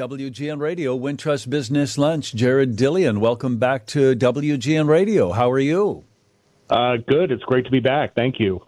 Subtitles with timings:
[0.00, 2.34] WGN Radio, Wintrust Business Lunch.
[2.34, 5.30] Jared Dillian, welcome back to WGN Radio.
[5.32, 6.04] How are you?
[6.70, 7.30] Uh, good.
[7.30, 8.14] It's great to be back.
[8.14, 8.66] Thank you.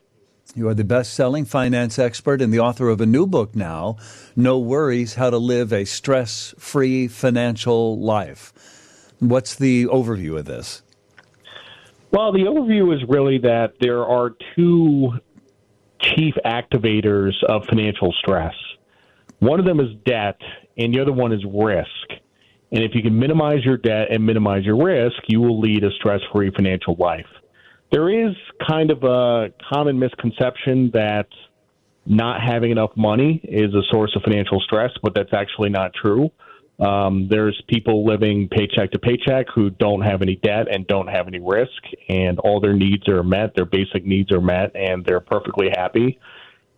[0.54, 3.96] You are the best selling finance expert and the author of a new book now,
[4.37, 8.53] No Worries How to Live a Stress Free Financial Life.
[9.19, 10.83] What's the overview of this?
[12.11, 15.12] Well, the overview is really that there are two
[15.99, 18.53] chief activators of financial stress.
[19.39, 20.37] One of them is debt,
[20.77, 22.20] and the other one is risk.
[22.72, 25.90] And if you can minimize your debt and minimize your risk, you will lead a
[25.93, 27.26] stress free financial life.
[27.90, 28.35] There is
[28.67, 31.26] kind of a common misconception that
[32.06, 36.31] not having enough money is a source of financial stress, but that's actually not true.
[36.81, 41.28] Um, there's people living paycheck to paycheck who don't have any debt and don't have
[41.28, 45.20] any risk, and all their needs are met, their basic needs are met, and they're
[45.20, 46.19] perfectly happy.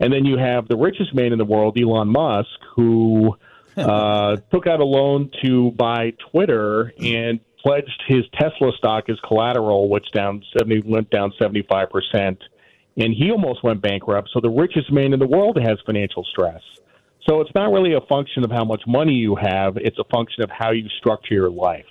[0.01, 3.37] And then you have the richest man in the world, Elon Musk, who
[3.77, 9.89] uh, took out a loan to buy Twitter and pledged his Tesla stock as collateral,
[9.89, 12.39] which down 70, went down 75 percent,
[12.97, 14.31] and he almost went bankrupt.
[14.33, 16.61] So the richest man in the world has financial stress.
[17.29, 20.43] So it's not really a function of how much money you have; it's a function
[20.43, 21.87] of how you structure your life.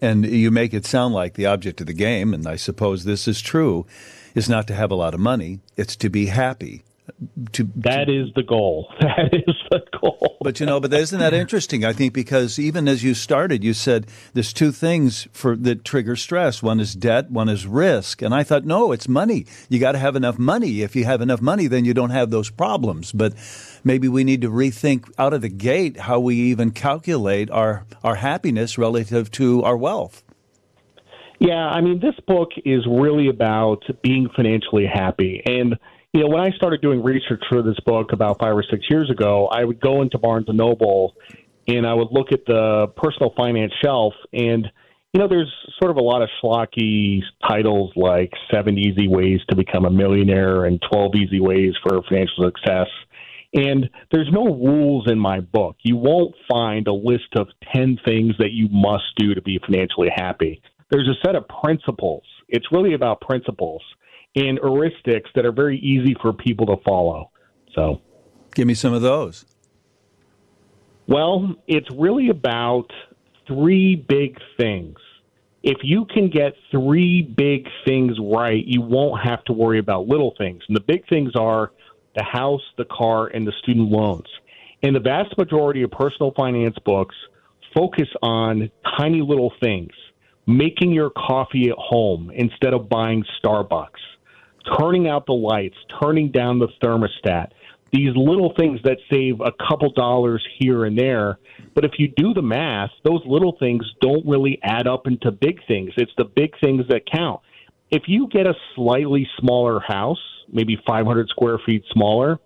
[0.00, 3.26] And you make it sound like the object of the game, and I suppose this
[3.26, 3.84] is true,
[4.34, 6.84] is not to have a lot of money; it's to be happy
[7.52, 8.92] to that to, is the goal.
[9.00, 10.36] That is the goal.
[10.40, 11.84] But you know, but isn't that interesting?
[11.84, 16.14] I think because even as you started, you said there's two things for that trigger
[16.14, 16.62] stress.
[16.62, 18.22] One is debt, one is risk.
[18.22, 19.46] And I thought, no, it's money.
[19.68, 20.82] You got to have enough money.
[20.82, 23.12] If you have enough money, then you don't have those problems.
[23.12, 23.34] But
[23.82, 28.16] maybe we need to rethink out of the gate how we even calculate our our
[28.16, 30.22] happiness relative to our wealth.
[31.40, 35.78] Yeah, I mean, this book is really about being financially happy and
[36.12, 39.10] you know, when I started doing research for this book about five or six years
[39.10, 41.14] ago, I would go into Barnes and Noble
[41.66, 44.66] and I would look at the personal finance shelf and
[45.14, 49.56] you know, there's sort of a lot of schlocky titles like Seven Easy Ways to
[49.56, 52.88] Become a Millionaire and 12 Easy Ways for Financial Success.
[53.54, 55.76] And there's no rules in my book.
[55.82, 60.10] You won't find a list of 10 things that you must do to be financially
[60.14, 60.60] happy.
[60.90, 62.24] There's a set of principles.
[62.48, 63.82] It's really about principles
[64.34, 67.30] and heuristics that are very easy for people to follow.
[67.74, 68.00] So,
[68.54, 69.44] give me some of those.
[71.06, 72.92] Well, it's really about
[73.46, 74.98] three big things.
[75.62, 80.34] If you can get three big things right, you won't have to worry about little
[80.38, 80.62] things.
[80.68, 81.72] And the big things are
[82.14, 84.28] the house, the car, and the student loans.
[84.82, 87.16] And the vast majority of personal finance books
[87.74, 89.92] focus on tiny little things,
[90.46, 93.88] making your coffee at home instead of buying Starbucks
[94.78, 97.50] turning out the lights, turning down the thermostat,
[97.92, 101.38] these little things that save a couple dollars here and there.
[101.74, 105.60] But if you do the math, those little things don't really add up into big
[105.66, 105.92] things.
[105.96, 107.40] It's the big things that count.
[107.90, 110.20] If you get a slightly smaller house,
[110.52, 112.38] maybe 500 square feet smaller,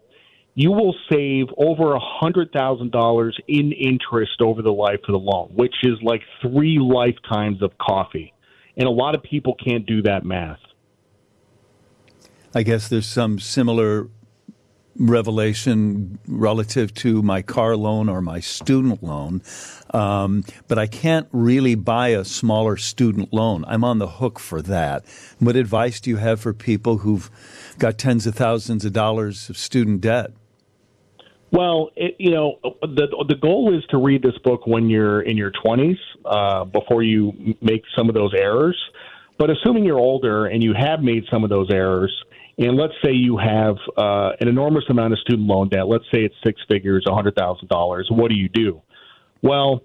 [0.55, 5.75] you will save over a $100,000 in interest over the life of the loan, which
[5.83, 8.33] is like three lifetimes of coffee.
[8.77, 10.61] And a lot of people can't do that math.
[12.55, 14.09] I guess there's some similar
[14.97, 19.43] revelation relative to my car loan or my student loan.
[19.93, 23.65] Um, but I can't really buy a smaller student loan.
[23.67, 25.05] I'm on the hook for that.
[25.39, 27.31] What advice do you have for people who've
[27.79, 30.33] got tens of thousands of dollars of student debt?
[31.51, 35.37] Well, it, you know, the the goal is to read this book when you're in
[35.37, 38.79] your 20s, uh, before you make some of those errors.
[39.39, 42.11] But assuming you're older and you have made some of those errors,
[42.59, 45.89] and let's say you have uh, an enormous amount of student loan debt.
[45.89, 48.11] Let's say it's six figures, $100,000.
[48.11, 48.83] What do you do?
[49.43, 49.83] Well,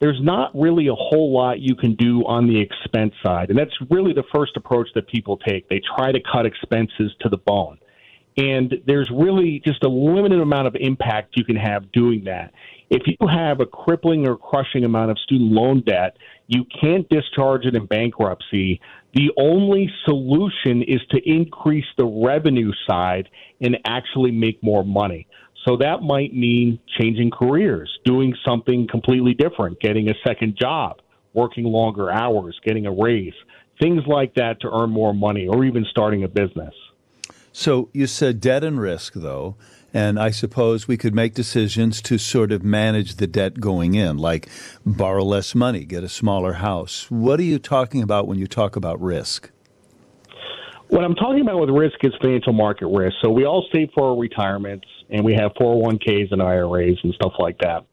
[0.00, 3.50] there's not really a whole lot you can do on the expense side.
[3.50, 5.68] And that's really the first approach that people take.
[5.68, 7.78] They try to cut expenses to the bone.
[8.36, 12.52] And there's really just a limited amount of impact you can have doing that.
[12.90, 16.16] If you have a crippling or crushing amount of student loan debt,
[16.48, 18.80] you can't discharge it in bankruptcy.
[19.14, 23.28] The only solution is to increase the revenue side
[23.60, 25.26] and actually make more money.
[25.66, 31.00] So that might mean changing careers, doing something completely different, getting a second job,
[31.32, 33.32] working longer hours, getting a raise,
[33.80, 36.74] things like that to earn more money, or even starting a business.
[37.56, 39.54] So you said debt and risk, though.
[39.94, 44.18] And I suppose we could make decisions to sort of manage the debt going in,
[44.18, 44.48] like
[44.84, 47.08] borrow less money, get a smaller house.
[47.12, 49.52] What are you talking about when you talk about risk?
[50.88, 53.14] What I'm talking about with risk is financial market risk.
[53.22, 57.34] So we all save for our retirements and we have 401ks and IRAs and stuff
[57.38, 57.86] like that.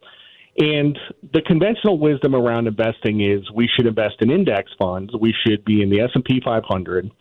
[0.57, 0.97] And
[1.33, 5.13] the conventional wisdom around investing is we should invest in index funds.
[5.21, 7.11] We should be in the S&P 500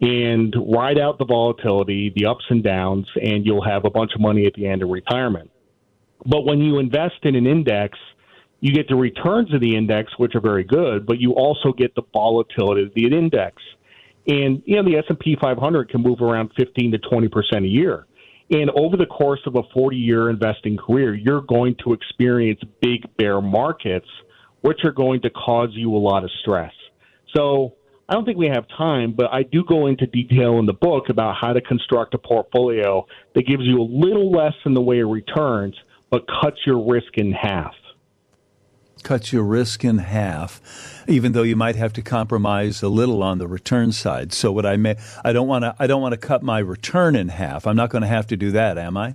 [0.00, 4.20] and ride out the volatility, the ups and downs, and you'll have a bunch of
[4.20, 5.50] money at the end of retirement.
[6.24, 7.98] But when you invest in an index,
[8.60, 11.94] you get the returns of the index, which are very good, but you also get
[11.94, 13.62] the volatility of the index.
[14.26, 17.64] And you know the S and P 500 can move around 15 to 20 percent
[17.64, 18.06] a year.
[18.50, 23.04] And over the course of a 40 year investing career, you're going to experience big
[23.16, 24.08] bear markets,
[24.60, 26.72] which are going to cause you a lot of stress.
[27.34, 27.74] So
[28.08, 31.10] I don't think we have time, but I do go into detail in the book
[31.10, 35.00] about how to construct a portfolio that gives you a little less in the way
[35.00, 35.74] of returns,
[36.10, 37.74] but cuts your risk in half
[39.02, 43.38] cuts your risk in half, even though you might have to compromise a little on
[43.38, 44.32] the return side.
[44.32, 47.16] So what I may, I don't want to, I don't want to cut my return
[47.16, 47.66] in half.
[47.66, 49.14] I'm not going to have to do that, am I?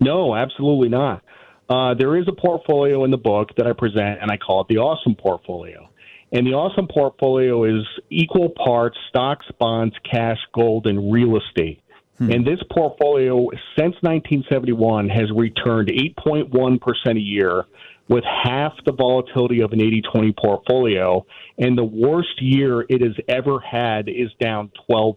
[0.00, 1.22] No, absolutely not.
[1.68, 4.68] Uh, there is a portfolio in the book that I present, and I call it
[4.68, 5.85] the Awesome Portfolio.
[6.32, 11.80] And the Awesome Portfolio is equal parts stocks, bonds, cash, gold, and real estate.
[12.18, 12.32] Hmm.
[12.32, 17.64] And this portfolio, since 1971, has returned 8.1% a year
[18.08, 21.26] with half the volatility of an 80-20 portfolio,
[21.58, 25.16] and the worst year it has ever had is down 12%.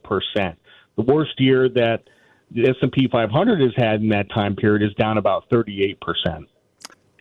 [0.95, 2.03] The worst year that
[2.51, 5.97] the S&P 500 has had in that time period is down about 38%.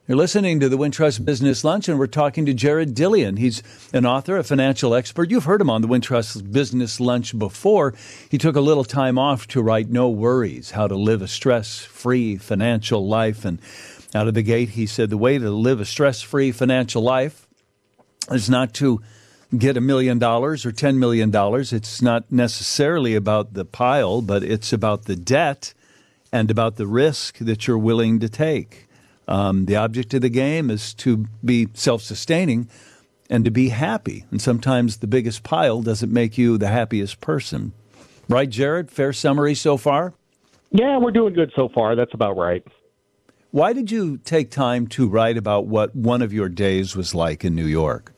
[0.09, 3.39] You're listening to the Wintrust Business Lunch, and we're talking to Jared Dillian.
[3.39, 3.63] He's
[3.93, 5.31] an author, a financial expert.
[5.31, 7.93] You've heard him on the Wintrust Business Lunch before.
[8.31, 12.39] He took a little time off to write No Worries, How to Live a Stress-Free
[12.39, 13.45] Financial Life.
[13.45, 13.61] And
[14.15, 17.47] out of the gate, he said the way to live a stress free financial life
[18.31, 19.03] is not to
[19.59, 21.31] get a million dollars or $10 million.
[21.35, 25.75] It's not necessarily about the pile, but it's about the debt
[26.33, 28.88] and about the risk that you're willing to take.
[29.29, 32.69] Um, the object of the game is to be self sustaining
[33.31, 34.25] and to be happy.
[34.31, 37.73] And sometimes the biggest pile doesn't make you the happiest person.
[38.29, 38.91] Right, Jared?
[38.91, 40.15] Fair summary so far?
[40.71, 41.95] Yeah, we're doing good so far.
[41.95, 42.65] That's about right.
[43.51, 47.45] Why did you take time to write about what one of your days was like
[47.45, 48.13] in New York?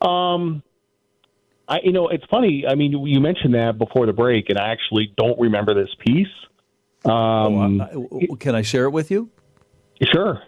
[0.00, 0.62] Um,
[1.66, 2.64] I you know it's funny.
[2.68, 6.28] I mean, you mentioned that before the break, and I actually don't remember this piece.
[7.04, 9.30] Um, oh, can I share it with you?
[10.02, 10.42] Sure.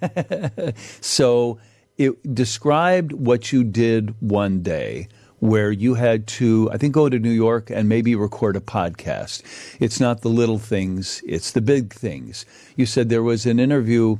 [1.00, 1.58] so
[1.98, 5.08] it described what you did one day
[5.40, 9.42] where you had to, I think, go to New York and maybe record a podcast.
[9.80, 12.44] It's not the little things, it's the big things.
[12.76, 14.18] You said there was an interview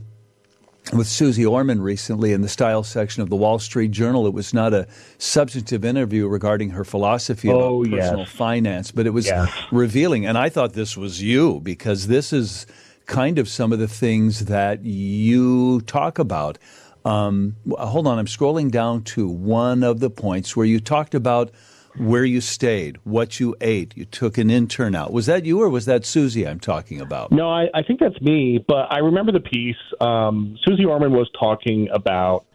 [0.92, 4.26] with Suze Orman recently in the style section of the Wall Street Journal.
[4.26, 4.88] It was not a
[5.18, 8.30] substantive interview regarding her philosophy oh, about personal yes.
[8.30, 9.52] finance, but it was yes.
[9.70, 10.26] revealing.
[10.26, 12.66] And I thought this was you because this is
[13.06, 16.58] kind of some of the things that you talk about.
[17.04, 21.50] Um, hold on, I'm scrolling down to one of the points where you talked about
[21.96, 23.96] where you stayed, what you ate.
[23.96, 25.12] You took an intern out.
[25.12, 27.32] Was that you or was that Suze I'm talking about?
[27.32, 29.76] No, I, I think that's me, but I remember the piece.
[30.00, 32.46] Um, Suze Orman was talking about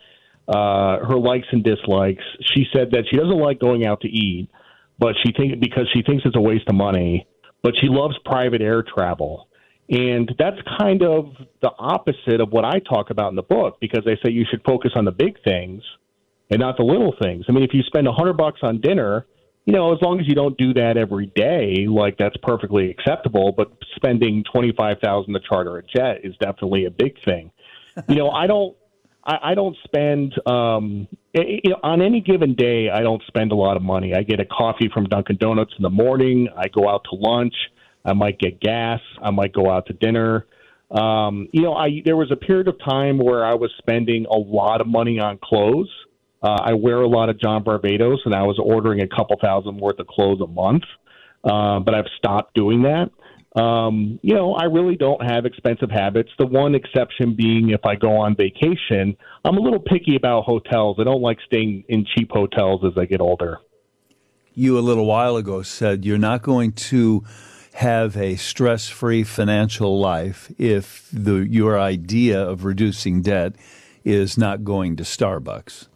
[0.47, 2.23] uh, her likes and dislikes.
[2.53, 4.49] She said that she doesn't like going out to eat,
[4.99, 7.27] but she think because she thinks it's a waste of money.
[7.63, 9.47] But she loves private air travel,
[9.89, 11.33] and that's kind of
[11.63, 14.61] the opposite of what I talk about in the book because they say you should
[14.63, 15.81] focus on the big things
[16.49, 17.45] and not the little things.
[17.49, 19.25] I mean, if you spend a hundred bucks on dinner,
[19.65, 23.51] you know, as long as you don't do that every day, like that's perfectly acceptable.
[23.51, 27.51] But spending twenty five thousand to charter a jet is definitely a big thing.
[28.09, 28.75] you know, I don't.
[29.23, 32.89] I, I don't spend um, you know, on any given day.
[32.89, 34.13] I don't spend a lot of money.
[34.13, 36.47] I get a coffee from Dunkin' Donuts in the morning.
[36.55, 37.55] I go out to lunch.
[38.05, 38.99] I might get gas.
[39.21, 40.45] I might go out to dinner.
[40.91, 44.37] Um, you know, I there was a period of time where I was spending a
[44.37, 45.89] lot of money on clothes.
[46.45, 49.77] Uh, I wear a lot of John Varvatos, and I was ordering a couple thousand
[49.77, 50.83] worth of clothes a month.
[51.43, 53.09] Uh, but I've stopped doing that.
[53.59, 56.29] Um, you know, I really don't have expensive habits.
[56.37, 60.97] The one exception being if I go on vacation, I'm a little picky about hotels.
[60.99, 63.57] I don't like staying in cheap hotels as I get older.
[64.53, 67.23] You a little while ago said you're not going to
[67.73, 73.55] have a stress free financial life if the, your idea of reducing debt
[74.03, 75.87] is not going to Starbucks.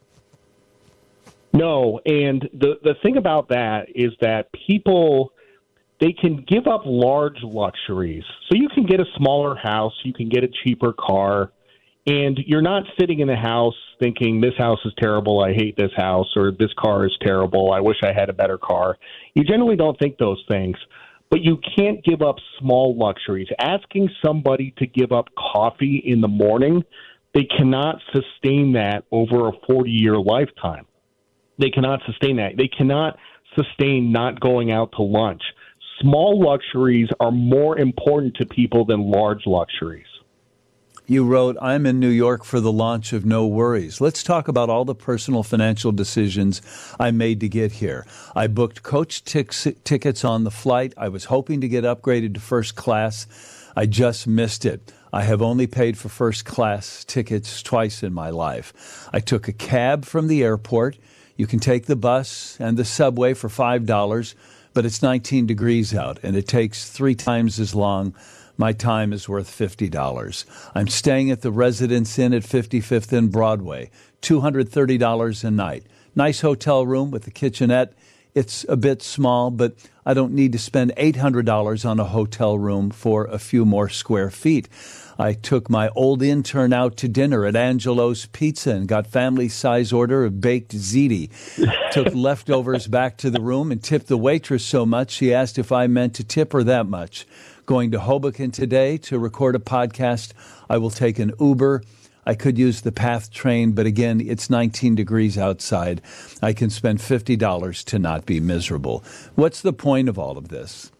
[1.54, 5.34] No, and the the thing about that is that people
[6.00, 8.24] they can give up large luxuries.
[8.48, 11.52] So you can get a smaller house, you can get a cheaper car,
[12.08, 15.92] and you're not sitting in the house thinking this house is terrible, I hate this
[15.98, 18.98] house or this car is terrible, I wish I had a better car.
[19.34, 20.78] You generally don't think those things.
[21.30, 23.48] but you can't give up small luxuries.
[23.60, 26.84] Asking somebody to give up coffee in the morning,
[27.34, 30.86] they cannot sustain that over a 40 year lifetime.
[31.60, 32.58] They cannot sustain that.
[32.58, 33.18] They cannot
[33.56, 35.44] sustain not going out to lunch.
[36.00, 40.06] Small luxuries are more important to people than large luxuries.
[41.06, 44.00] You wrote, I'm in New York for the launch of No Worries.
[44.00, 46.62] Let's talk about all the personal financial decisions
[47.00, 48.06] I made to get here.
[48.36, 50.94] I booked coach tickets on the flight.
[50.96, 53.26] I was hoping to get upgraded to first class.
[53.76, 54.94] I just missed it.
[55.12, 59.10] I have only paid for first class tickets twice in my life.
[59.12, 60.98] I took a cab from the airport.
[61.40, 64.36] You can take the bus and the subway for $5,
[64.74, 68.14] but it's 19 degrees out and it takes three times as long
[68.58, 70.46] my time is worth $50.
[70.76, 73.90] I'm staying at the Residence Inn at 55th and Broadway,
[74.22, 75.86] $230 a night.
[76.14, 77.94] Nice hotel room with a kitchenette.
[78.36, 82.92] It's a bit small, but I don't need to spend $800 on a hotel room
[82.92, 84.68] for a few more square feet.
[85.20, 89.92] I took my old intern out to dinner at Angelo's Pizza and got family size
[89.92, 91.30] order of baked ziti.
[91.92, 95.74] took leftovers back to the room and tipped the waitress so much she asked if
[95.74, 97.28] I meant to tip her that much
[97.66, 100.32] going to Hoboken today to record a podcast.
[100.70, 101.84] I will take an Uber.
[102.26, 106.02] I could use the PATH train, but again, it's 19 degrees outside.
[106.42, 109.04] I can spend $50 to not be miserable.
[109.36, 110.92] What's the point of all of this?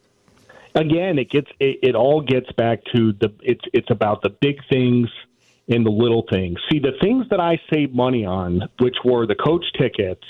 [0.76, 4.58] Again, it gets it, it all gets back to the it's it's about the big
[4.72, 5.10] things
[5.68, 6.60] and the little things.
[6.72, 10.26] See, the things that I saved money on, which were the coach tickets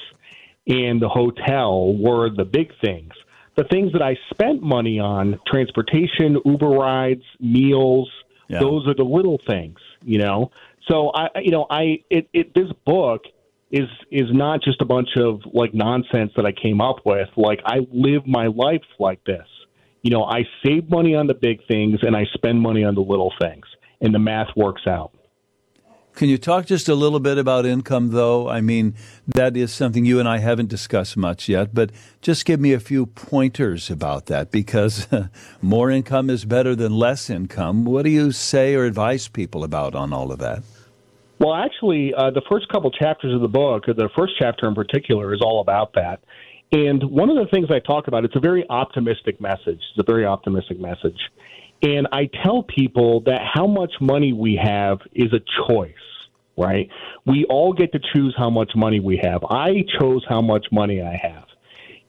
[0.67, 3.13] and the hotel, were the big things
[3.60, 8.10] the things that I spent money on, transportation, Uber rides, meals,
[8.48, 8.60] yeah.
[8.60, 10.51] those are the little things, you know.
[10.89, 13.24] So I, you know, I it, it this book
[13.69, 17.27] is is not just a bunch of like nonsense that I came up with.
[17.36, 19.46] Like I live my life like this.
[20.01, 23.01] You know, I save money on the big things and I spend money on the
[23.01, 23.65] little things,
[24.01, 25.11] and the math works out.
[26.15, 28.49] Can you talk just a little bit about income, though?
[28.49, 28.93] I mean,
[29.27, 31.91] that is something you and I haven't discussed much yet, but
[32.21, 35.07] just give me a few pointers about that because
[35.61, 37.85] more income is better than less income.
[37.85, 40.63] What do you say or advise people about on all of that?
[41.39, 45.33] Well, actually, uh, the first couple chapters of the book, the first chapter in particular,
[45.33, 46.19] is all about that.
[46.71, 49.81] And one of the things I talk about, it's a very optimistic message.
[49.89, 51.17] It's a very optimistic message.
[51.81, 55.93] And I tell people that how much money we have is a choice
[56.59, 56.89] right?
[57.25, 59.43] We all get to choose how much money we have.
[59.49, 61.45] I chose how much money I have.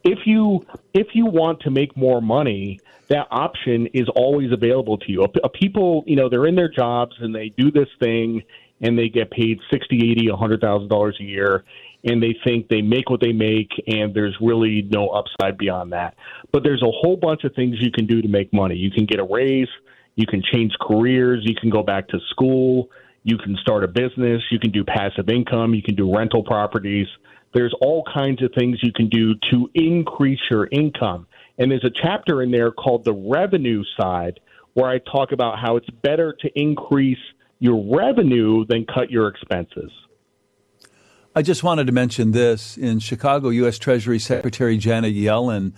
[0.03, 5.13] If you if you want to make more money, that option is always available to
[5.13, 5.27] you.
[5.55, 8.43] People, you know, they're in their jobs and they do this thing
[8.81, 11.65] and they get paid sixty, eighty, a hundred thousand dollars a year,
[12.05, 16.17] and they think they make what they make and there's really no upside beyond that.
[16.53, 18.77] But there's a whole bunch of things you can do to make money.
[18.77, 19.69] You can get a raise,
[20.17, 22.91] you can change careers, you can go back to school,
[23.23, 27.07] you can start a business, you can do passive income, you can do rental properties.
[27.53, 31.27] There's all kinds of things you can do to increase your income.
[31.59, 34.41] And there's a chapter in there called the revenue side
[34.75, 37.19] where I talk about how it's better to increase
[37.59, 39.91] your revenue than cut your expenses.
[41.33, 43.79] I just wanted to mention this in Chicago, U.S.
[43.79, 45.75] Treasury Secretary Janet Yellen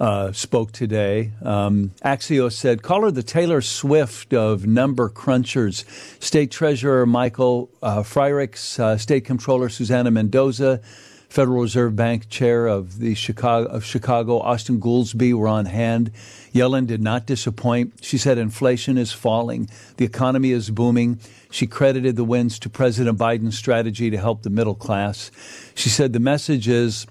[0.00, 1.32] uh, spoke today.
[1.42, 5.84] Um, Axios said, call her the Taylor Swift of number crunchers.
[6.24, 10.80] State Treasurer Michael uh, uh, State Controller Susana Mendoza,
[11.28, 16.10] Federal Reserve Bank Chair of the Chicago of Chicago, Austan Goolsbee, were on hand.
[16.54, 17.92] Yellen did not disappoint.
[18.00, 19.68] She said inflation is falling,
[19.98, 21.20] the economy is booming.
[21.50, 25.30] She credited the wins to President Biden's strategy to help the middle class.
[25.74, 27.06] She said the message is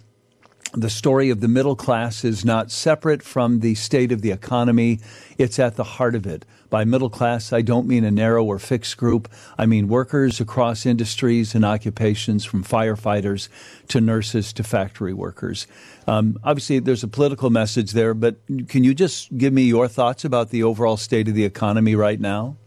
[0.74, 5.00] the story of the middle class is not separate from the state of the economy.
[5.38, 6.46] It's at the heart of it.
[6.70, 9.30] By middle class, I don't mean a narrow or fixed group.
[9.58, 13.48] I mean workers across industries and occupations, from firefighters
[13.88, 15.68] to nurses to factory workers.
[16.08, 18.36] Um, obviously, there's a political message there, but
[18.68, 22.20] can you just give me your thoughts about the overall state of the economy right
[22.20, 22.58] now?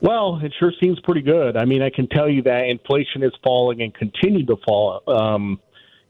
[0.00, 1.56] Well, it sure seems pretty good.
[1.56, 5.02] I mean, I can tell you that inflation is falling and continue to fall.
[5.06, 5.60] Um,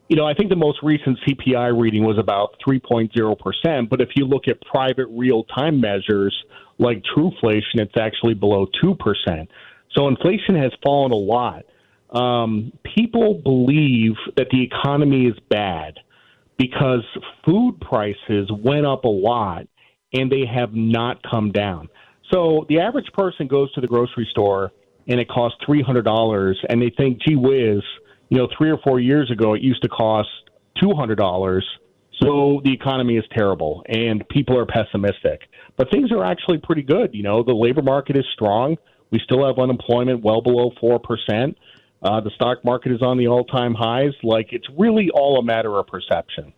[0.09, 4.27] you know, I think the most recent CPI reading was about 3.0%, but if you
[4.27, 6.35] look at private real time measures
[6.79, 8.97] like Truflation, it's actually below 2%.
[9.95, 11.65] So inflation has fallen a lot.
[12.11, 15.95] Um, people believe that the economy is bad
[16.59, 17.05] because
[17.45, 19.67] food prices went up a lot
[20.13, 21.89] and they have not come down.
[22.33, 24.73] So the average person goes to the grocery store
[25.09, 27.83] and it costs $300 and they think, gee whiz,
[28.29, 30.29] you know, three or four years ago, it used to cost
[30.81, 31.67] two hundred dollars.
[32.23, 35.43] So the economy is terrible and people are pessimistic.
[35.77, 37.11] But things are actually pretty good.
[37.13, 38.77] You know, the labor market is strong.
[39.11, 41.55] We still have unemployment well below 4%.
[42.03, 44.13] Uh, the stock market is on the all time highs.
[44.23, 46.53] Like, it's really all a matter of perception.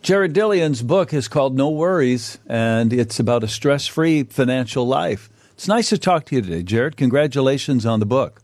[0.00, 5.28] Jared Dillian's book is called No Worries, and it's about a stress free financial life.
[5.54, 6.96] It's nice to talk to you today, Jared.
[6.96, 8.40] Congratulations on the book.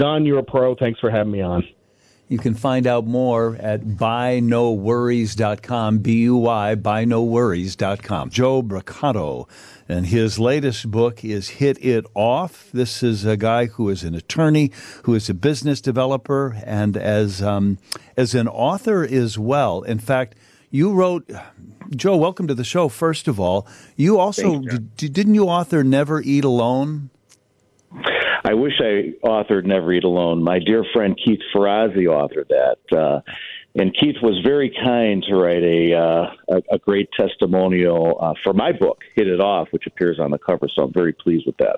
[0.00, 0.74] John, you're a pro.
[0.74, 1.68] Thanks for having me on.
[2.26, 8.30] You can find out more at buynoworries.com, B U Y, buynoworries.com.
[8.30, 9.46] Joe Brocato,
[9.90, 12.70] and his latest book is Hit It Off.
[12.72, 17.42] This is a guy who is an attorney, who is a business developer, and as,
[17.42, 17.76] um,
[18.16, 19.82] as an author as well.
[19.82, 20.34] In fact,
[20.70, 21.30] you wrote,
[21.94, 23.68] Joe, welcome to the show, first of all.
[23.96, 27.10] You also, did, didn't you author Never Eat Alone?
[28.50, 30.42] I wish I authored Never Eat Alone.
[30.42, 32.98] My dear friend Keith Ferrazzi authored that.
[32.98, 33.20] Uh,
[33.76, 38.52] and Keith was very kind to write a uh, a, a, great testimonial uh, for
[38.52, 40.68] my book, Hit It Off, which appears on the cover.
[40.74, 41.76] So I'm very pleased with that.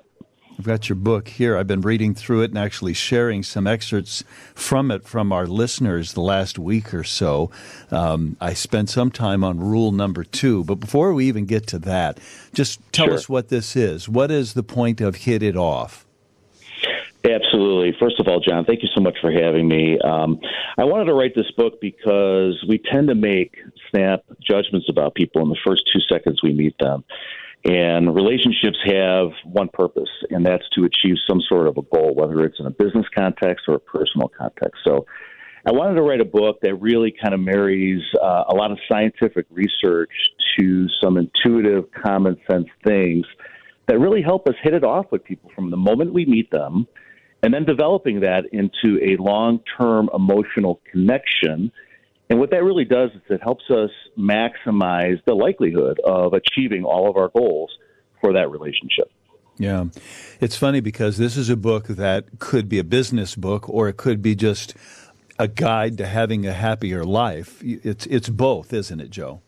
[0.59, 1.59] I've got your book here.
[1.59, 4.25] I've been reading through it and actually sharing some excerpts
[4.55, 7.51] from it from our listeners the last week or so.
[7.91, 11.79] Um, I spent some time on rule number two, but before we even get to
[11.81, 12.19] that,
[12.55, 13.15] just tell sure.
[13.15, 14.09] us what this is.
[14.09, 16.07] What is the point of Hit It Off?
[17.25, 17.97] Absolutely.
[18.01, 19.97] First of all, John, thank you so much for having me.
[20.01, 20.41] Um,
[20.77, 23.55] I wanted to write this book because we tend to make
[23.91, 27.05] snap judgments about people in the first two seconds we meet them.
[27.65, 32.41] And relationships have one purpose, and that's to achieve some sort of a goal, whether
[32.41, 34.81] it's in a business context or a personal context.
[34.85, 35.07] So
[35.65, 38.79] I wanted to write a book that really kind of marries uh, a lot of
[38.91, 40.11] scientific research
[40.59, 43.25] to some intuitive, common sense things
[43.87, 46.89] that really help us hit it off with people from the moment we meet them
[47.43, 51.73] and then developing that into a long term emotional connection.
[52.31, 57.11] And what that really does is it helps us maximize the likelihood of achieving all
[57.11, 57.71] of our goals
[58.21, 59.11] for that relationship.
[59.59, 59.87] Yeah.
[60.41, 63.97] It's funny because this is a book that could be a business book or it
[63.97, 64.75] could be just
[65.39, 67.61] a guide to having a happier life.
[67.63, 69.43] It's it's both, isn't it, Joe?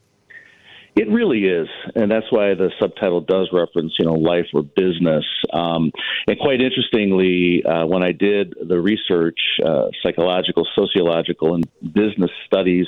[0.97, 5.25] It really is, and that's why the subtitle does reference, you know, life or business.
[5.53, 5.91] Um,
[6.29, 12.87] and quite interestingly, uh, when I did the research, uh, psychological, sociological, and business studies,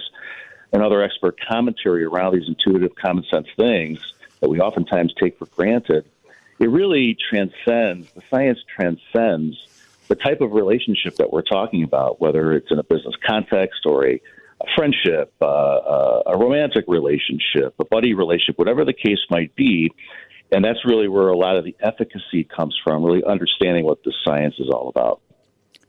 [0.73, 3.99] and other expert commentary around these intuitive, common sense things
[4.41, 6.05] that we oftentimes take for granted,
[6.61, 8.11] it really transcends.
[8.13, 9.57] The science transcends
[10.09, 14.07] the type of relationship that we're talking about, whether it's in a business context or
[14.07, 14.21] a
[14.61, 19.91] a friendship, uh, uh, a romantic relationship, a buddy relationship, whatever the case might be.
[20.53, 24.13] And that's really where a lot of the efficacy comes from, really understanding what the
[24.25, 25.21] science is all about.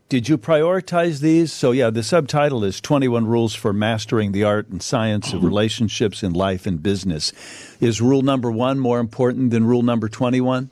[0.10, 1.52] Did you prioritize these?
[1.52, 6.24] So, yeah, the subtitle is 21 Rules for Mastering the Art and Science of Relationships
[6.24, 7.34] in Life and Business.
[7.82, 10.70] Is rule number one more important than rule number 21?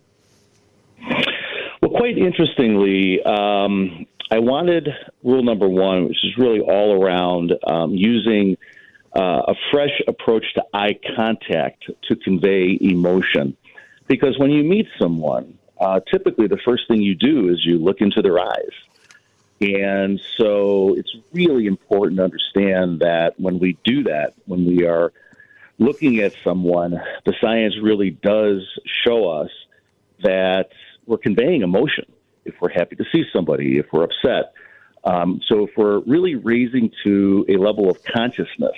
[1.82, 4.90] Well, quite interestingly, um, I wanted
[5.24, 8.58] rule number one, which is really all around um, using
[9.16, 13.56] uh, a fresh approach to eye contact to convey emotion.
[14.08, 18.02] Because when you meet someone, uh, typically the first thing you do is you look
[18.02, 18.72] into their eyes.
[19.62, 25.14] And so it's really important to understand that when we do that, when we are
[25.78, 28.68] looking at someone, the science really does
[29.06, 29.52] show us
[30.24, 30.70] that
[31.06, 32.06] we're conveying emotion
[32.46, 34.54] if we're happy to see somebody, if we're upset.
[35.04, 38.76] Um, so if we're really raising to a level of consciousness,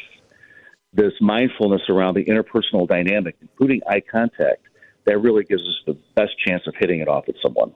[0.94, 4.64] this mindfulness around the interpersonal dynamic, including eye contact,
[5.06, 7.74] that really gives us the best chance of hitting it off with someone.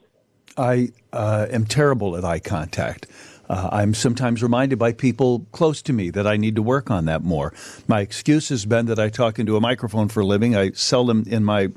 [0.57, 3.07] I uh, am terrible at eye contact.
[3.49, 7.05] Uh, I'm sometimes reminded by people close to me that I need to work on
[7.05, 7.53] that more.
[7.87, 10.55] My excuse has been that I talk into a microphone for a living.
[10.55, 11.69] I seldom in my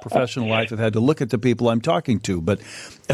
[0.00, 2.40] professional life I've had to look at the people I'm talking to.
[2.40, 2.60] But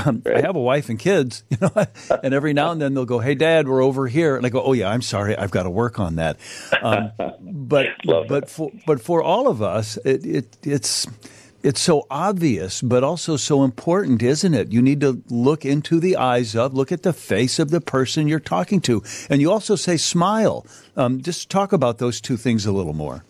[0.04, 0.38] um, right.
[0.38, 1.86] I have a wife and kids, you know,
[2.22, 4.62] and every now and then they'll go, "Hey, Dad, we're over here," and I go,
[4.62, 6.38] "Oh yeah, I'm sorry, I've got to work on that."
[6.82, 11.06] Um, but but for but for all of us, it, it it's
[11.64, 14.70] it's so obvious, but also so important, isn't it?
[14.70, 18.28] You need to look into the eyes of, look at the face of the person
[18.28, 20.66] you're talking to, and you also say smile.
[20.94, 23.24] Um, just talk about those two things a little more.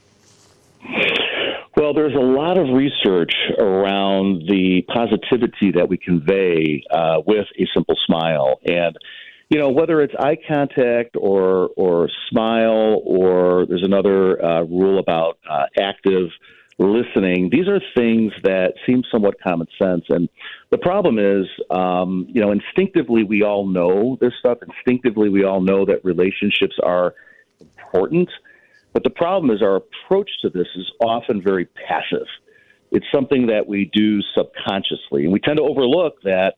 [1.84, 7.66] Well, there's a lot of research around the positivity that we convey uh, with a
[7.74, 8.96] simple smile, and
[9.50, 15.36] you know whether it's eye contact or or smile, or there's another uh, rule about
[15.46, 16.30] uh, active
[16.78, 17.50] listening.
[17.52, 20.30] These are things that seem somewhat common sense, and
[20.70, 24.56] the problem is, um, you know, instinctively we all know this stuff.
[24.66, 27.14] Instinctively, we all know that relationships are
[27.60, 28.30] important
[28.94, 32.26] But the problem is our approach to this is often very passive.
[32.92, 36.54] It's something that we do subconsciously, and we tend to overlook that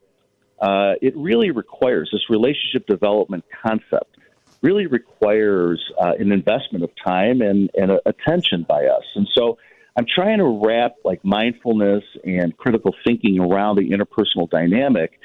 [0.60, 4.16] uh, it really requires this relationship development concept
[4.62, 9.04] really requires uh, an investment of time and, and uh, attention by us.
[9.14, 9.58] And so
[9.96, 15.20] I'm trying to wrap like mindfulness and critical thinking around the interpersonal dynamic.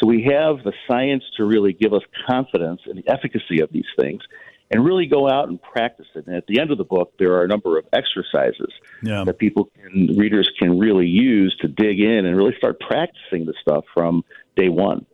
[0.00, 3.86] So we have the science to really give us confidence in the efficacy of these
[3.98, 4.22] things
[4.70, 6.26] and really go out and practice it.
[6.26, 9.24] And at the end of the book, there are a number of exercises yeah.
[9.24, 13.54] that people can, readers can really use to dig in and really start practicing the
[13.60, 14.24] stuff from
[14.56, 15.06] day one.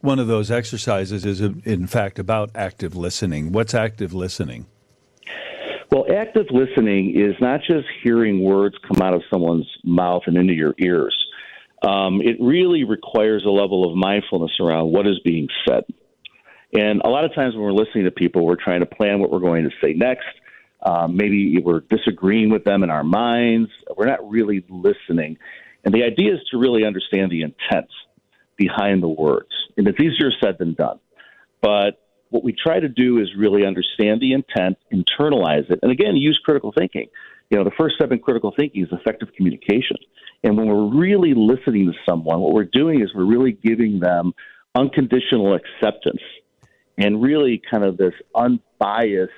[0.00, 3.52] One of those exercises is, in fact, about active listening.
[3.52, 4.66] What's active listening?
[5.90, 10.52] Well, active listening is not just hearing words come out of someone's mouth and into
[10.52, 11.16] your ears.
[11.82, 15.84] Um, it really requires a level of mindfulness around what is being said.
[16.76, 19.30] And a lot of times when we're listening to people, we're trying to plan what
[19.30, 20.26] we're going to say next.
[20.82, 23.70] Um, maybe we're disagreeing with them in our minds.
[23.96, 25.38] We're not really listening.
[25.84, 27.88] And the idea is to really understand the intent
[28.56, 29.48] behind the words.
[29.76, 30.98] And it's easier said than done.
[31.62, 36.16] But what we try to do is really understand the intent, internalize it, and again,
[36.16, 37.06] use critical thinking.
[37.50, 39.96] You know, the first step in critical thinking is effective communication.
[40.42, 44.34] And when we're really listening to someone, what we're doing is we're really giving them
[44.74, 46.20] unconditional acceptance
[46.98, 49.32] and really kind of this unbiased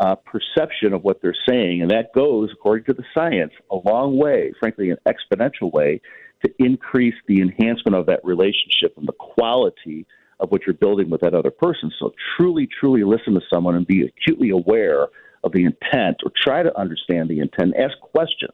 [0.00, 1.82] uh, perception of what they're saying.
[1.82, 6.00] And that goes, according to the science, a long way, frankly, an exponential way,
[6.44, 10.06] to increase the enhancement of that relationship and the quality
[10.40, 11.90] of what you're building with that other person.
[11.98, 15.08] So truly, truly listen to someone and be acutely aware
[15.42, 17.74] of the intent or try to understand the intent.
[17.76, 18.52] Ask questions.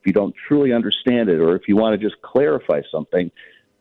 [0.00, 3.30] If you don't truly understand it or if you want to just clarify something,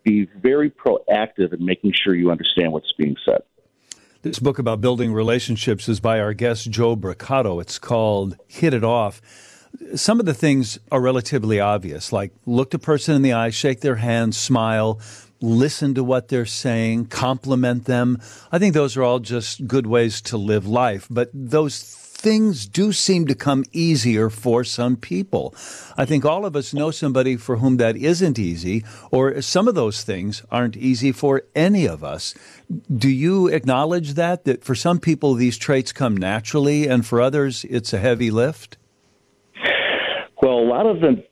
[0.04, 3.42] be very proactive in making sure you understand what's being said.
[4.24, 7.60] This book about building relationships is by our guest, Joe Brocato.
[7.60, 9.20] It's called Hit It Off.
[9.96, 13.82] Some of the things are relatively obvious, like look a person in the eye, shake
[13.82, 15.00] their hand, smile,
[15.42, 18.20] listen to what they're saying, compliment them.
[18.52, 21.08] I think those are all just good ways to live life.
[21.10, 21.74] But those
[22.22, 25.56] things do seem to come easier for some people.
[25.98, 29.74] I think all of us know somebody for whom that isn't easy, or some of
[29.74, 32.36] those things aren't easy for any of us.
[32.96, 37.66] Do you acknowledge that, that for some people these traits come naturally, and for others
[37.66, 38.78] it's a heavy lift?
[40.44, 41.24] Well, a lot of them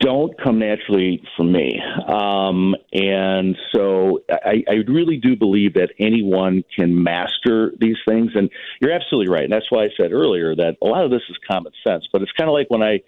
[0.00, 1.78] don't come naturally for me.
[2.08, 8.32] Um, and so I, I really do believe that anyone can master these things.
[8.34, 9.44] And you're absolutely right.
[9.44, 12.08] And that's why I said earlier that a lot of this is common sense.
[12.12, 13.00] But it's kind of like when I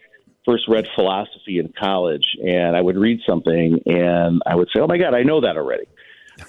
[0.45, 4.87] first read philosophy in college and I would read something and I would say, oh
[4.87, 5.85] my God, I know that already.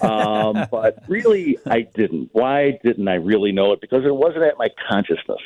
[0.00, 2.30] Um, but really, I didn't.
[2.32, 3.80] Why didn't I really know it?
[3.80, 5.40] Because it wasn't at my consciousness.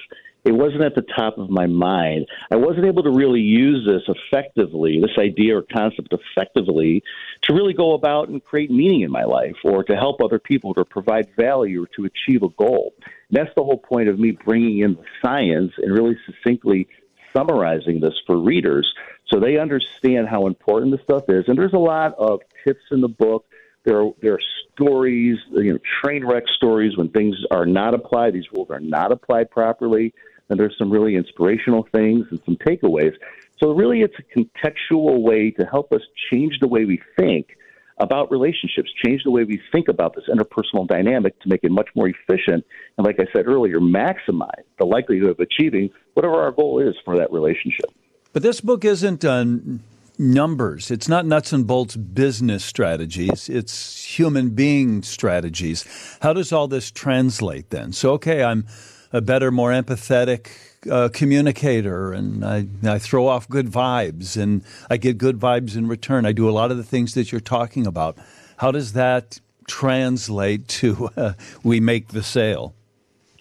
[0.45, 2.27] It wasn't at the top of my mind.
[2.51, 7.03] I wasn't able to really use this effectively, this idea or concept effectively,
[7.43, 10.75] to really go about and create meaning in my life or to help other people
[10.75, 12.95] to provide value or to achieve a goal.
[13.05, 16.89] And that's the whole point of me bringing in the science and really succinctly
[17.37, 18.91] summarizing this for readers
[19.27, 21.45] so they understand how important this stuff is.
[21.49, 23.45] And there's a lot of tips in the book.
[23.89, 24.41] There are, there are
[24.75, 29.13] stories, you know, train wreck stories when things are not applied, these rules are not
[29.13, 30.13] applied properly
[30.51, 33.15] and there's some really inspirational things and some takeaways.
[33.59, 37.57] So really, it's a contextual way to help us change the way we think
[37.99, 41.89] about relationships, change the way we think about this interpersonal dynamic to make it much
[41.95, 42.65] more efficient.
[42.99, 47.17] And like I said earlier, maximize the likelihood of achieving whatever our goal is for
[47.17, 47.87] that relationship.
[48.35, 49.81] But this book isn't on
[50.19, 50.91] numbers.
[50.91, 53.49] It's not nuts and bolts business strategies.
[53.49, 55.85] It's human being strategies.
[56.21, 57.93] How does all this translate then?
[57.93, 58.67] So, okay, I'm
[59.13, 60.51] a better, more empathetic
[60.91, 65.89] uh, communicator, and I, I throw off good vibes, and I get good vibes in
[65.89, 66.27] return.
[66.27, 68.19] I do a lot of the things that you're talking about.
[68.59, 72.75] How does that translate to uh, we make the sale?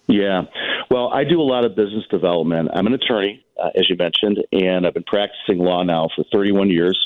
[0.06, 0.42] Yeah.
[0.90, 2.70] Well, I do a lot of business development.
[2.72, 6.70] I'm an attorney, uh, as you mentioned, and I've been practicing law now for 31
[6.70, 6.98] years.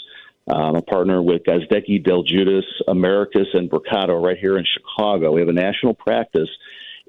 [0.50, 5.32] I'm a partner with Gozdecki, Del Giudice, Americus, and Brocato right here in Chicago.
[5.32, 6.48] We have a national practice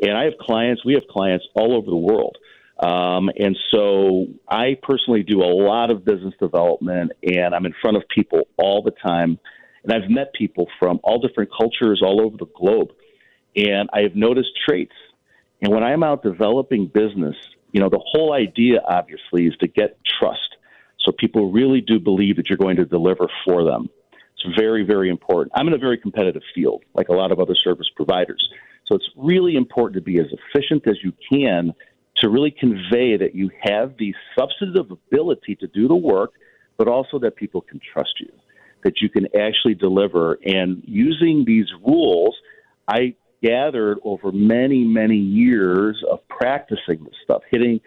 [0.01, 2.37] and I have clients, we have clients all over the world.
[2.79, 7.97] Um, and so I personally do a lot of business development and I'm in front
[7.97, 9.39] of people all the time.
[9.83, 12.89] And I've met people from all different cultures all over the globe.
[13.55, 14.95] And I have noticed traits.
[15.61, 17.35] And when I'm out developing business,
[17.73, 20.55] you know, the whole idea obviously is to get trust.
[20.99, 23.89] So people really do believe that you're going to deliver for them.
[24.13, 25.51] It's very, very important.
[25.55, 28.47] I'm in a very competitive field, like a lot of other service providers.
[28.85, 31.73] So it's really important to be as efficient as you can
[32.17, 36.33] to really convey that you have the substantive ability to do the work,
[36.77, 38.31] but also that people can trust you,
[38.83, 40.37] that you can actually deliver.
[40.45, 42.35] And using these rules,
[42.87, 47.81] I gathered over many, many years of practicing this stuff, hitting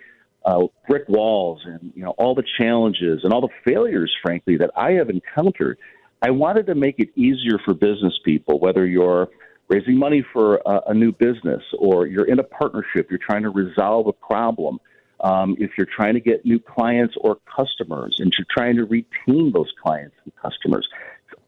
[0.44, 4.70] uh, brick walls and you know all the challenges and all the failures, frankly, that
[4.76, 5.78] I have encountered.
[6.22, 9.28] I wanted to make it easier for business people, whether you're
[9.68, 13.50] raising money for a, a new business or you're in a partnership, you're trying to
[13.50, 14.78] resolve a problem.
[15.20, 19.50] Um, if you're trying to get new clients or customers and you're trying to retain
[19.52, 20.86] those clients and customers,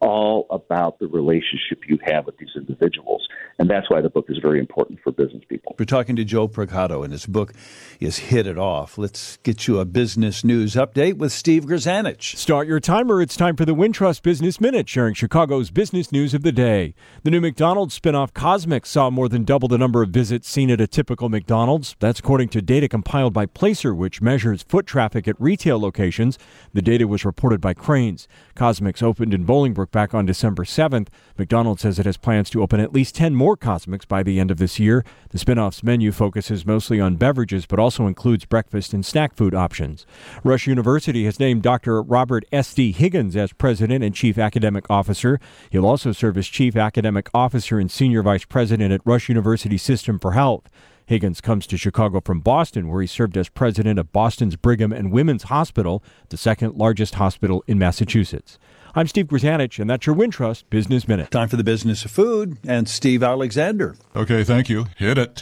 [0.00, 3.26] all about the relationship you have with these individuals.
[3.60, 5.74] And that's why the book is very important for business people.
[5.78, 7.52] We're talking to Joe Brocato, and his book
[7.98, 8.98] is Hit It Off.
[8.98, 12.36] Let's get you a business news update with Steve Grzanich.
[12.36, 13.20] Start your timer.
[13.20, 16.94] It's time for the Wintrust Business Minute, sharing Chicago's business news of the day.
[17.24, 20.80] The new McDonald's spinoff CosMc's saw more than double the number of visits seen at
[20.80, 21.96] a typical McDonald's.
[21.98, 26.38] That's according to data compiled by Placer, which measures foot traffic at retail locations.
[26.74, 28.28] The data was reported by Crain's.
[28.54, 31.08] CosMc's opened in Bolingbrook back on December 7th.
[31.36, 34.50] McDonald's says it has plans to open at least 10 more CosMc's by the end
[34.50, 35.04] of this year.
[35.30, 40.06] The spinoff's menu focuses mostly on beverages, but also includes breakfast and snack food options.
[40.44, 42.02] Rush University has named Dr.
[42.02, 42.92] Robert S.D.
[42.92, 45.40] Higgins as president and chief academic officer.
[45.70, 50.18] He'll also serve as chief academic officer and senior vice president at Rush University System
[50.18, 50.68] for Health.
[51.08, 55.10] Higgins comes to Chicago from Boston, where he served as president of Boston's Brigham and
[55.10, 58.58] Women's Hospital, the second largest hospital in Massachusetts.
[58.98, 61.30] I'm Steve Grzanich, and that's your Wintrust Business Minute.
[61.30, 63.94] Time for the business of food and Steve Alexander.
[64.16, 64.86] Okay, thank you.
[64.96, 65.40] Hit it.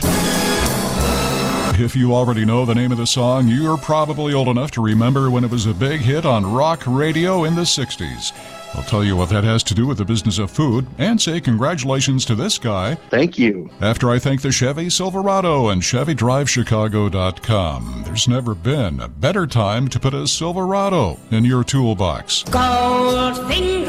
[1.80, 5.30] If you already know the name of the song, you're probably old enough to remember
[5.30, 8.32] when it was a big hit on rock radio in the 60s.
[8.76, 11.40] I'll tell you what that has to do with the business of food and say
[11.40, 12.96] congratulations to this guy.
[13.10, 13.70] Thank you.
[13.80, 19.98] After I thank the Chevy Silverado and ChevyDriveChicago.com, there's never been a better time to
[19.98, 22.42] put a Silverado in your toolbox.
[22.44, 23.86] Goldfinger.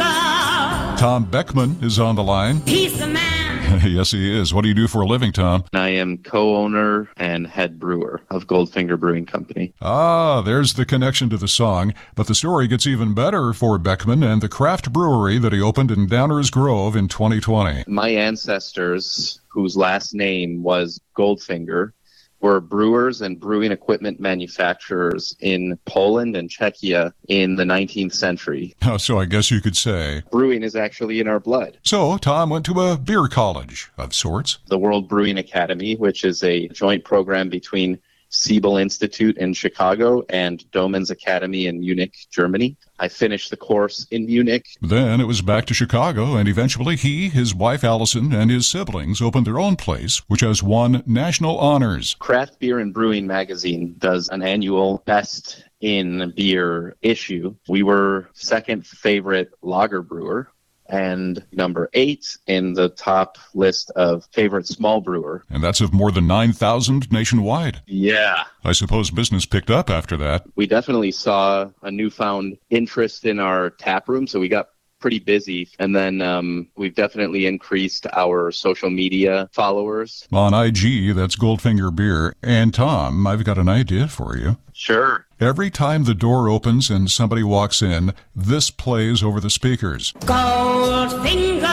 [0.97, 2.62] Tom Beckman is on the line.
[2.65, 3.37] He's the man.
[3.84, 4.53] yes, he is.
[4.53, 5.65] What do you do for a living, Tom?
[5.73, 9.73] I am co-owner and head brewer of Goldfinger Brewing Company.
[9.82, 11.93] Ah, there's the connection to the song.
[12.15, 15.91] But the story gets even better for Beckman and the craft brewery that he opened
[15.91, 17.84] in Downers Grove in 2020.
[17.88, 21.91] My ancestors, whose last name was Goldfinger,
[22.39, 28.76] were brewers and brewing equipment manufacturers in Poland and Czechia in the 19th century.
[28.86, 30.23] Oh, so I guess you could say.
[30.32, 31.78] Brewing is actually in our blood.
[31.84, 34.60] So Tom went to a beer college of sorts.
[34.67, 40.69] The World Brewing Academy, which is a joint program between Siebel Institute in Chicago and
[40.71, 42.75] Doemens Academy in Munich, Germany.
[42.99, 44.65] I finished the course in Munich.
[44.81, 49.21] Then it was back to Chicago, and eventually he, his wife Allison, and his siblings
[49.21, 52.15] opened their own place, which has won national honors.
[52.19, 57.55] Craft Beer and Brewing magazine does an annual best in beer issue.
[57.67, 60.49] We were second favorite lager brewer
[60.89, 65.43] and number eight in the top list of favorite small brewer.
[65.50, 67.82] And that's of more than 9,000 nationwide.
[67.86, 68.43] Yeah.
[68.63, 70.45] I suppose business picked up after that.
[70.56, 75.69] We definitely saw a newfound interest in our tap room, so we got pretty busy.
[75.79, 80.27] And then um, we've definitely increased our social media followers.
[80.31, 82.33] On IG, that's Goldfinger Beer.
[82.41, 84.57] And Tom, I've got an idea for you.
[84.73, 85.25] Sure.
[85.39, 90.13] Every time the door opens and somebody walks in, this plays over the speakers.
[90.19, 91.67] Goldfinger.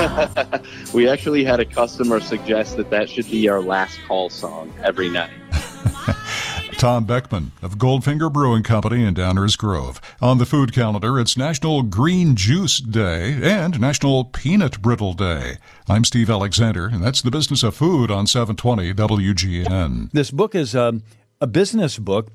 [0.94, 5.08] we actually had a customer suggest that that should be our last call song every
[5.08, 5.30] night.
[6.80, 10.00] Tom Beckman of Goldfinger Brewing Company in Downers Grove.
[10.22, 15.58] On the food calendar, it's National Green Juice Day and National Peanut Brittle Day.
[15.90, 20.10] I'm Steve Alexander, and that's the business of food on 720 WGN.
[20.12, 21.02] This book is um,
[21.38, 22.28] a business book.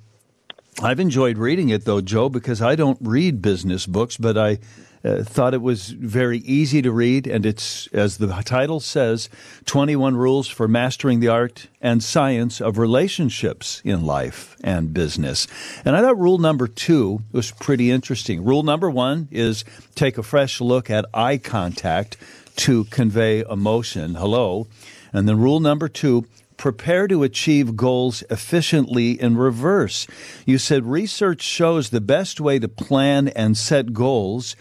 [0.79, 4.59] I've enjoyed reading it, though, Joe, because I don't read business books, but I
[5.05, 9.29] uh, thought it was very easy to read, and it's, as the title says,
[9.65, 15.47] 21 Rules for Mastering the Art and Science of Relationships in Life and Business.
[15.85, 18.43] And I thought rule number two was pretty interesting.
[18.43, 19.63] Rule number one is
[19.93, 22.17] take a fresh look at eye contact
[22.57, 24.15] to convey emotion.
[24.15, 24.67] Hello.
[25.13, 26.25] And then rule number two,
[26.57, 30.07] prepare to achieve goals efficiently in reverse.
[30.45, 34.55] You said research shows the best way to plan and set goals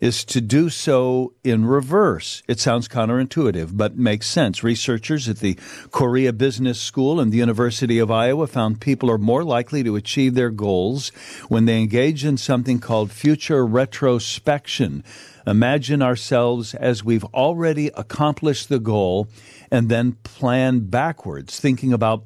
[0.00, 2.42] is to do so in reverse.
[2.46, 4.62] It sounds counterintuitive, but makes sense.
[4.62, 5.58] Researchers at the
[5.90, 10.34] Korea Business School and the University of Iowa found people are more likely to achieve
[10.34, 11.08] their goals
[11.48, 15.02] when they engage in something called future retrospection.
[15.46, 19.28] Imagine ourselves as we've already accomplished the goal
[19.70, 22.24] and then plan backwards, thinking about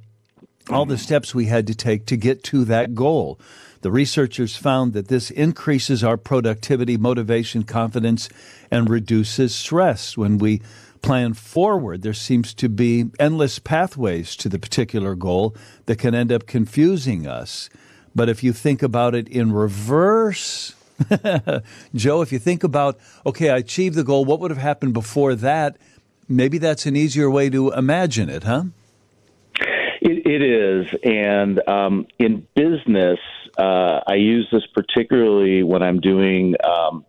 [0.69, 3.39] all the steps we had to take to get to that goal.
[3.83, 8.29] The researchers found that this increases our productivity, motivation, confidence,
[8.71, 10.17] and reduces stress.
[10.17, 10.61] When we
[11.03, 16.31] plan forward, there seems to be endless pathways to the particular goal that can end
[16.31, 17.71] up confusing us.
[18.15, 20.75] But if you think about it in reverse,
[21.95, 25.35] Joe, if you think about, okay, I achieved the goal, what would have happened before
[25.37, 25.77] that?
[26.29, 28.65] Maybe that's an easier way to imagine it, huh?
[30.01, 30.87] It, it is.
[31.03, 33.19] And um, in business,
[33.61, 37.05] uh, I use this particularly when I'm doing um,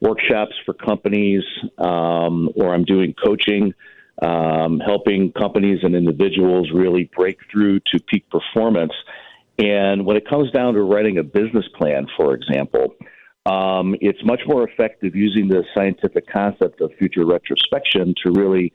[0.00, 1.42] workshops for companies
[1.78, 3.74] um, or I'm doing coaching,
[4.22, 8.92] um, helping companies and individuals really break through to peak performance.
[9.58, 12.94] And when it comes down to writing a business plan, for example,
[13.44, 18.72] um, it's much more effective using the scientific concept of future retrospection to really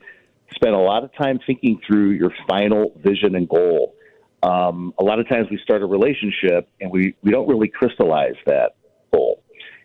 [0.54, 3.94] spend a lot of time thinking through your final vision and goal.
[4.42, 8.34] Um, a lot of times we start a relationship and we, we don't really crystallize
[8.46, 8.74] that
[9.12, 9.42] goal.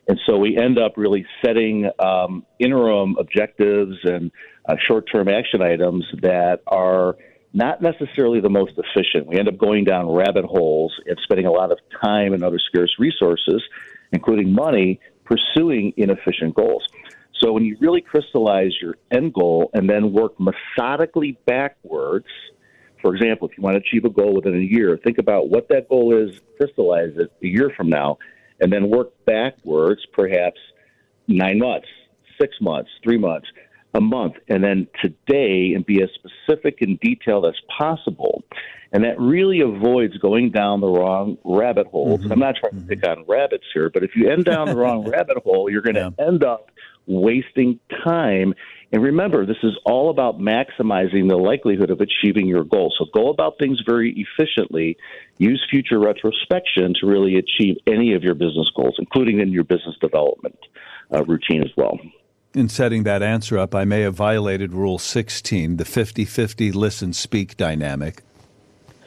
[0.07, 4.31] And so we end up really setting um, interim objectives and
[4.67, 7.17] uh, short term action items that are
[7.53, 9.27] not necessarily the most efficient.
[9.27, 12.59] We end up going down rabbit holes and spending a lot of time and other
[12.59, 13.61] scarce resources,
[14.11, 16.83] including money, pursuing inefficient goals.
[17.41, 22.25] So when you really crystallize your end goal and then work methodically backwards,
[23.01, 25.67] for example, if you want to achieve a goal within a year, think about what
[25.69, 28.17] that goal is, crystallize it a year from now,
[28.59, 30.59] and then work backwards, perhaps
[31.27, 31.87] nine months,
[32.39, 33.47] six months, three months,
[33.93, 38.43] a month, and then today, and be as specific and detailed as possible.
[38.91, 42.21] And that really avoids going down the wrong rabbit holes.
[42.21, 42.31] Mm-hmm.
[42.31, 45.09] I'm not trying to pick on rabbits here, but if you end down the wrong
[45.09, 46.25] rabbit hole, you're going to yeah.
[46.25, 46.71] end up
[47.07, 48.53] wasting time.
[48.91, 52.93] And remember, this is all about maximizing the likelihood of achieving your goal.
[52.97, 54.97] So go about things very efficiently.
[55.37, 59.95] Use future retrospection to really achieve any of your business goals, including in your business
[59.99, 60.59] development
[61.13, 61.99] uh, routine as well.
[62.53, 67.13] In setting that answer up, I may have violated Rule 16, the 50 50 listen
[67.13, 68.23] speak dynamic.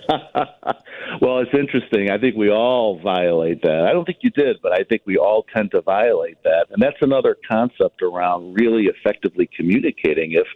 [1.20, 2.10] well, it's interesting.
[2.10, 3.86] I think we all violate that.
[3.86, 6.66] I don't think you did, but I think we all tend to violate that.
[6.70, 10.32] And that's another concept around really effectively communicating.
[10.32, 10.46] If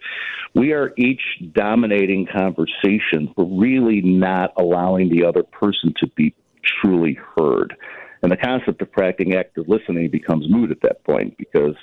[0.54, 1.22] we are each
[1.52, 6.34] dominating conversation, we're really not allowing the other person to be
[6.80, 7.76] truly heard.
[8.22, 11.76] And the concept of practicing active listening becomes moot at that point because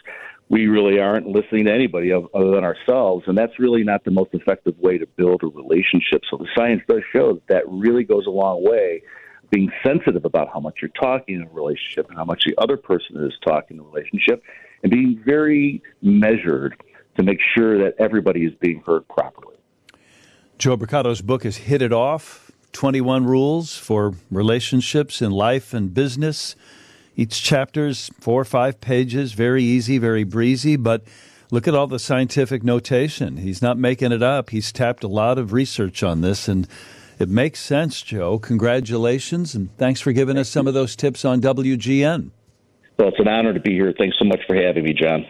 [0.52, 3.24] we really aren't listening to anybody other than ourselves.
[3.26, 6.24] And that's really not the most effective way to build a relationship.
[6.30, 9.02] So the science does show that that really goes a long way.
[9.50, 12.76] Being sensitive about how much you're talking in a relationship and how much the other
[12.76, 14.44] person is talking in a relationship,
[14.84, 16.76] and being very measured
[17.16, 19.56] to make sure that everybody is being heard properly.
[20.58, 26.58] Joe Brocato's book is Hit It Off 21 Rules for Relationships in Life and Business.
[27.22, 31.04] Each chapter's four or five pages, very easy, very breezy, but
[31.52, 33.38] look at all the scientific notation.
[33.38, 34.50] He's not making it up.
[34.50, 36.68] He's tapped a lot of research on this, and
[37.20, 38.40] it makes sense, Joe.
[38.40, 42.32] Congratulations, and thanks for giving us some of those tips on WGN.
[42.98, 43.94] Well, it's an honor to be here.
[43.96, 45.24] Thanks so much for having me, John.